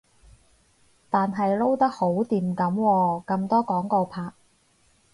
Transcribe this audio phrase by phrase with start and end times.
[1.11, 4.31] 但係撈得好掂噉喎，咁多廣告拍